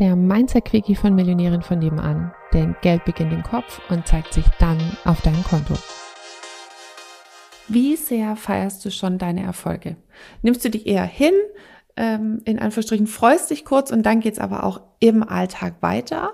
[0.00, 2.32] der Mindset-Quickie von Millionären von nebenan.
[2.52, 5.74] Denn Geld beginnt im Kopf und zeigt sich dann auf deinem Konto.
[7.68, 9.96] Wie sehr feierst du schon deine Erfolge?
[10.42, 11.34] Nimmst du die eher hin,
[11.96, 16.32] ähm, in Anführungsstrichen freust dich kurz und dann geht's aber auch im Alltag weiter?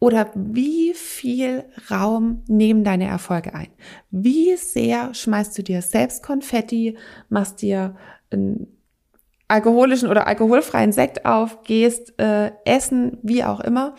[0.00, 3.68] Oder wie viel Raum nehmen deine Erfolge ein?
[4.10, 6.96] Wie sehr schmeißt du dir selbst Konfetti,
[7.28, 7.94] machst dir
[8.30, 8.73] einen
[9.48, 13.94] alkoholischen oder alkoholfreien Sekt auf, gehst äh, essen, wie auch immer,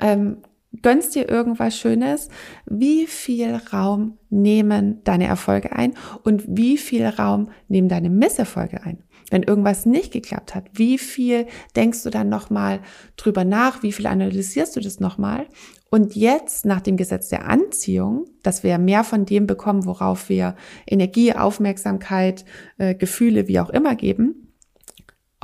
[0.00, 0.38] ähm,
[0.82, 2.28] gönnst dir irgendwas Schönes,
[2.66, 9.02] wie viel Raum nehmen deine Erfolge ein und wie viel Raum nehmen deine Misserfolge ein?
[9.30, 12.80] Wenn irgendwas nicht geklappt hat, wie viel denkst du dann nochmal
[13.16, 13.82] drüber nach?
[13.82, 15.46] Wie viel analysierst du das nochmal?
[15.90, 20.56] Und jetzt nach dem Gesetz der Anziehung, dass wir mehr von dem bekommen, worauf wir
[20.86, 22.44] Energie, Aufmerksamkeit,
[22.78, 24.43] äh, Gefühle, wie auch immer geben,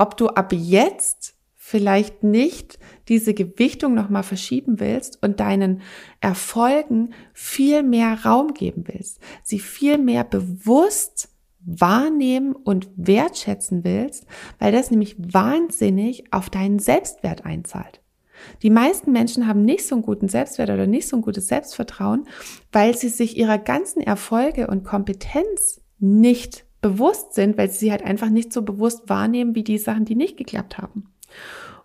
[0.01, 5.83] ob du ab jetzt vielleicht nicht diese Gewichtung nochmal verschieben willst und deinen
[6.21, 14.25] Erfolgen viel mehr Raum geben willst, sie viel mehr bewusst wahrnehmen und wertschätzen willst,
[14.57, 18.01] weil das nämlich wahnsinnig auf deinen Selbstwert einzahlt.
[18.63, 22.27] Die meisten Menschen haben nicht so einen guten Selbstwert oder nicht so ein gutes Selbstvertrauen,
[22.71, 28.03] weil sie sich ihrer ganzen Erfolge und Kompetenz nicht bewusst sind, weil sie sie halt
[28.03, 31.11] einfach nicht so bewusst wahrnehmen wie die Sachen, die nicht geklappt haben.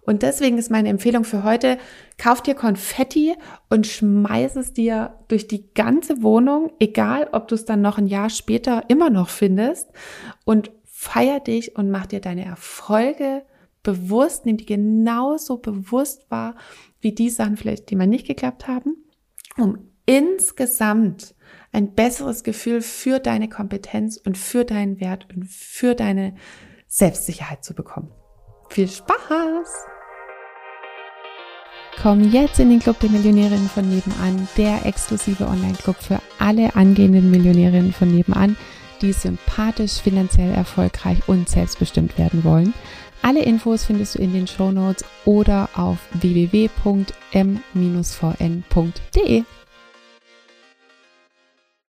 [0.03, 1.79] Und deswegen ist meine Empfehlung für heute,
[2.17, 3.35] kauf dir Konfetti
[3.69, 8.07] und schmeiß es dir durch die ganze Wohnung, egal ob du es dann noch ein
[8.07, 9.91] Jahr später immer noch findest
[10.45, 13.43] und feier dich und mach dir deine Erfolge
[13.83, 16.55] bewusst, nimm die genauso bewusst wahr
[17.01, 18.97] wie die Sachen vielleicht, die mal nicht geklappt haben,
[19.57, 21.36] um insgesamt
[21.77, 26.35] ein besseres Gefühl für deine Kompetenz und für deinen Wert und für deine
[26.89, 28.11] Selbstsicherheit zu bekommen.
[28.71, 29.85] Viel Spaß!
[32.01, 37.31] Komm jetzt in den Club der Millionärinnen von nebenan, der exklusive Online-Club für alle angehenden
[37.31, 38.57] Millionärinnen von nebenan,
[39.03, 42.73] die sympathisch, finanziell erfolgreich und selbstbestimmt werden wollen.
[43.21, 46.85] Alle Infos findest du in den Show Notes oder auf www.m-vn.de.